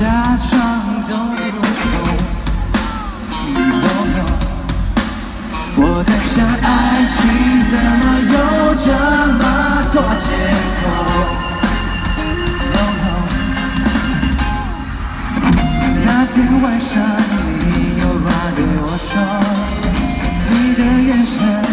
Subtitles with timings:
[0.00, 0.06] 假
[0.48, 0.50] 装
[1.04, 1.94] 都不懂，
[5.76, 6.66] 我在想爱
[7.12, 7.18] 情
[7.68, 8.34] 怎么有
[8.76, 8.88] 这
[9.36, 9.42] 么
[9.92, 10.24] 多借
[10.80, 10.82] 口。
[16.06, 16.88] 那天晚上
[17.60, 19.12] 你有话对我说，
[20.48, 21.69] 你的眼神。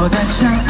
[0.00, 0.67] 我在想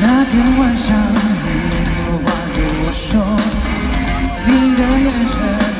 [0.00, 3.20] 那天晚上你有话对我说
[4.46, 5.77] 你的眼神。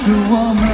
[0.00, 0.72] 除我们外，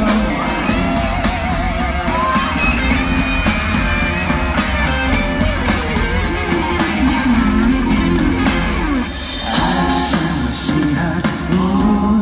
[9.56, 9.58] 爱
[10.04, 10.62] 什么心
[10.94, 11.00] 寒？
[11.48, 11.52] 不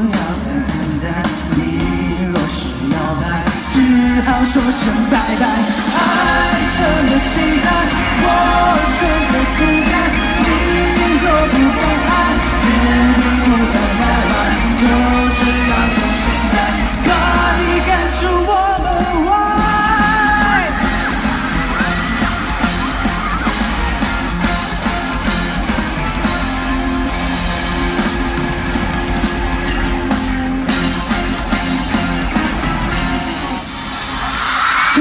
[0.07, 1.05] 要再等待。
[1.57, 1.59] 你
[2.31, 2.57] 若是
[2.93, 3.75] 要爱，只
[4.23, 4.81] 好说声
[5.11, 5.43] 拜拜。
[5.99, 6.01] 爱
[6.73, 7.35] 什么心
[7.65, 7.67] 寒？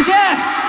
[0.01, 0.11] 谢。
[0.11, 0.60] 谢